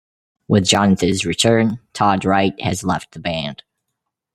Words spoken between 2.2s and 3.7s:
Wright has left the band.